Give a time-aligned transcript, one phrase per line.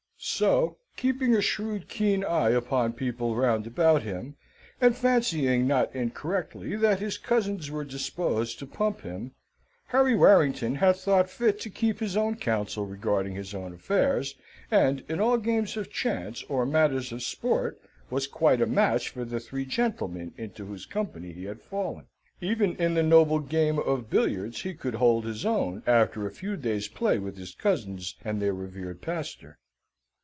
[0.23, 4.35] So, keeping a shrewd keen eye upon people round about him,
[4.79, 9.31] and fancying, not incorrectly, that his cousins were disposed to pump him,
[9.87, 14.35] Harry Warrington had thought fit to keep his own counsel regarding his own affairs,
[14.69, 17.81] and in all games of chance or matters of sport
[18.11, 22.05] was quite a match for the three gentlemen into whose company he had fallen.
[22.39, 26.55] Even in the noble game of billiards he could hold his own after a few
[26.55, 29.57] days' play with his cousins and their revered pastor.